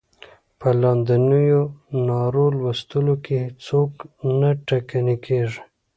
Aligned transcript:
په 0.59 0.69
لاندنیو 0.81 1.61
نارو 2.07 2.45
لوستلو 2.59 3.15
کې 3.25 3.39
څوک 3.65 3.91
نه 4.39 4.49
ټکنی 4.67 5.15
کیږي. 5.25 5.61